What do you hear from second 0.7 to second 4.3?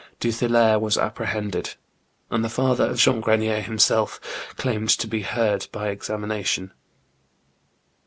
was apprehended, and the father of Jean Grenier himself